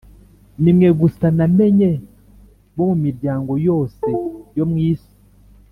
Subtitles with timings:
[0.61, 1.91] “Ni mwe gusa namenye
[2.75, 4.07] bo mu miryango yose
[4.57, 5.13] yo mu isi